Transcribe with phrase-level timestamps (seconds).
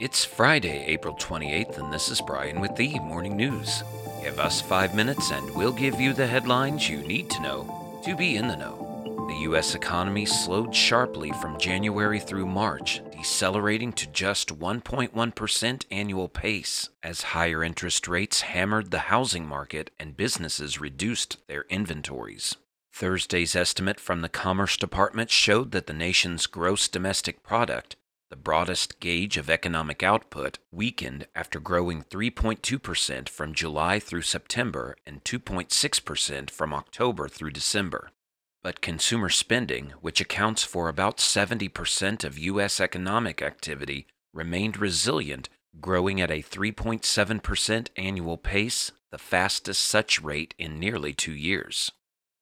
[0.00, 3.84] It's Friday, April 28th, and this is Brian with the Morning News.
[4.22, 8.16] Give us five minutes and we'll give you the headlines you need to know to
[8.16, 9.26] be in the know.
[9.28, 9.74] The U.S.
[9.74, 17.62] economy slowed sharply from January through March, decelerating to just 1.1% annual pace as higher
[17.62, 22.56] interest rates hammered the housing market and businesses reduced their inventories.
[22.90, 27.96] Thursday's estimate from the Commerce Department showed that the nation's gross domestic product
[28.30, 35.22] the broadest gauge of economic output, weakened after growing 3.2% from July through September and
[35.24, 38.10] 2.6% from October through December.
[38.62, 42.78] But consumer spending, which accounts for about 70% of U.S.
[42.78, 45.48] economic activity, remained resilient,
[45.80, 51.90] growing at a 3.7% annual pace, the fastest such rate in nearly two years.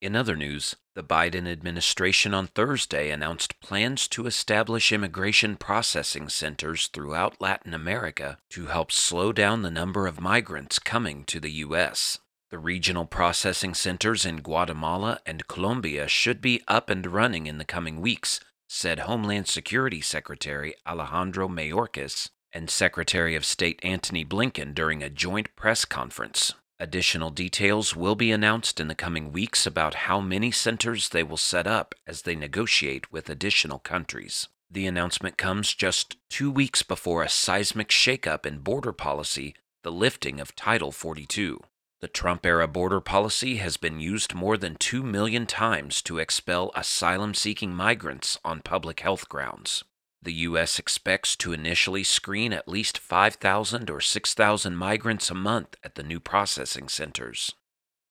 [0.00, 6.86] In other news, the Biden administration on Thursday announced plans to establish immigration processing centers
[6.86, 12.18] throughout Latin America to help slow down the number of migrants coming to the U.S.
[12.50, 17.66] The regional processing centers in Guatemala and Colombia should be up and running in the
[17.66, 25.02] coming weeks, said Homeland Security Secretary Alejandro Mayorkas and Secretary of State Antony Blinken during
[25.02, 26.54] a joint press conference.
[26.78, 31.38] Additional details will be announced in the coming weeks about how many centers they will
[31.38, 34.48] set up as they negotiate with additional countries.
[34.70, 39.54] The announcement comes just two weeks before a seismic shakeup in border policy,
[39.84, 41.60] the lifting of Title 42.
[42.00, 46.72] The Trump era border policy has been used more than 2 million times to expel
[46.74, 49.82] asylum seeking migrants on public health grounds.
[50.22, 50.78] The U.S.
[50.78, 56.18] expects to initially screen at least 5,000 or 6,000 migrants a month at the new
[56.18, 57.54] processing centers.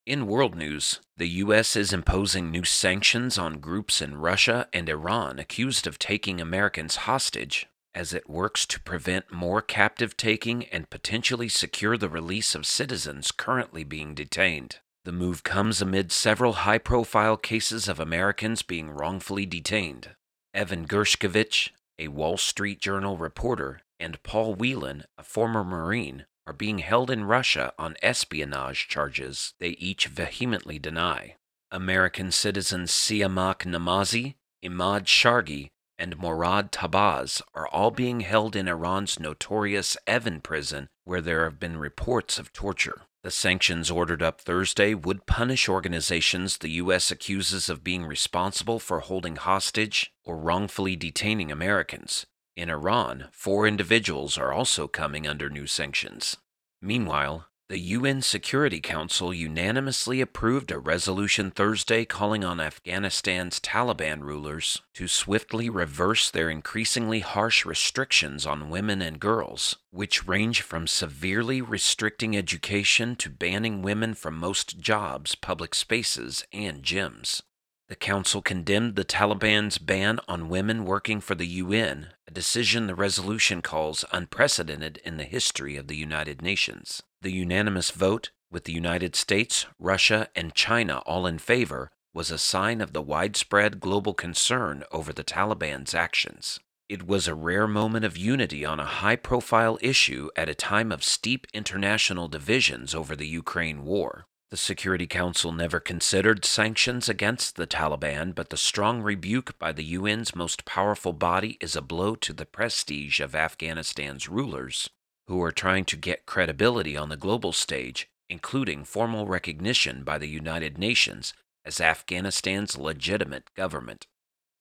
[0.06, 1.76] In world news, the U.S.
[1.76, 7.68] is imposing new sanctions on groups in Russia and Iran accused of taking Americans hostage
[7.96, 13.32] as it works to prevent more captive taking and potentially secure the release of citizens
[13.32, 14.80] currently being detained.
[15.06, 20.10] The move comes amid several high profile cases of Americans being wrongfully detained.
[20.54, 26.80] Evan Gershkovich, a Wall Street Journal reporter, and Paul Whelan, a former Marine, are being
[26.80, 31.36] held in Russia on espionage charges they each vehemently deny.
[31.72, 39.20] American citizens Siamak Namazi, Emad Shargi, and Morad Tahbaz are all being held in Iran's
[39.20, 43.04] notorious Evin prison, where there have been reports of torture.
[43.26, 47.10] The sanctions ordered up Thursday would punish organizations the U.S.
[47.10, 52.28] accuses of being responsible for holding hostage or wrongfully detaining Americans.
[52.56, 56.38] In Iran, four individuals are also coming under new sanctions.
[56.84, 64.84] Meanwhile, the UN Security Council unanimously approved a resolution Thursday calling on Afghanistan's Taliban rulers
[64.94, 71.60] to swiftly reverse their increasingly harsh restrictions on women and girls, which range from severely
[71.60, 77.42] restricting education to banning women from most jobs, public spaces, and gyms.
[77.88, 82.96] The Council condemned the Taliban's ban on women working for the UN, a decision the
[82.96, 87.04] resolution calls unprecedented in the history of the United Nations.
[87.22, 92.40] The unanimous vote, with the United States, Russia, and China all in favor, was a
[92.40, 96.60] sign of the widespread global concern over the Taliban's actions.
[96.90, 100.92] It was a rare moment of unity on a high profile issue at a time
[100.92, 104.26] of steep international divisions over the Ukraine war.
[104.56, 109.96] The Security Council never considered sanctions against the Taliban, but the strong rebuke by the
[109.96, 114.90] UN's most powerful body is a blow to the prestige of Afghanistan's rulers,
[115.28, 120.30] who are trying to get credibility on the global stage, including formal recognition by the
[120.30, 121.34] United Nations
[121.66, 124.08] as Afghanistan's legitimate government.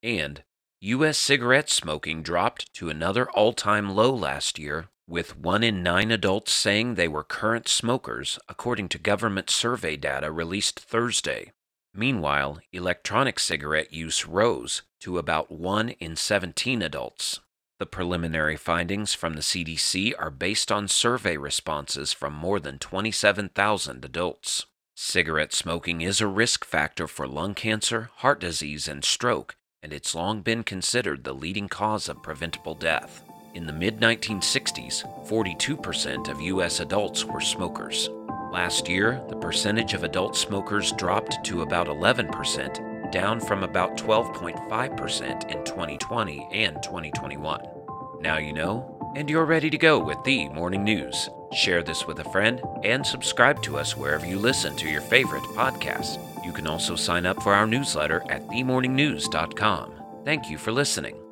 [0.02, 0.42] And
[0.80, 1.18] U.S.
[1.18, 6.52] cigarette smoking dropped to another all time low last year with one in nine adults
[6.52, 11.52] saying they were current smokers, according to government survey data released Thursday.
[11.94, 17.40] Meanwhile, electronic cigarette use rose to about 1 in 17 adults.
[17.78, 24.04] The preliminary findings from the CDC are based on survey responses from more than 27,000
[24.04, 24.66] adults.
[24.96, 30.14] Cigarette smoking is a risk factor for lung cancer, heart disease, and stroke, and it's
[30.14, 33.22] long been considered the leading cause of preventable death.
[33.54, 36.80] In the mid 1960s, 42% of U.S.
[36.80, 38.10] adults were smokers.
[38.52, 45.50] Last year, the percentage of adult smokers dropped to about 11%, down from about 12.5%
[45.50, 47.60] in 2020 and 2021.
[48.20, 51.28] Now you know, and you're ready to go with the morning news.
[51.52, 55.44] Share this with a friend and subscribe to us wherever you listen to your favorite
[55.54, 56.18] podcasts.
[56.44, 59.92] You can also sign up for our newsletter at themorningnews.com.
[60.24, 61.23] Thank you for listening.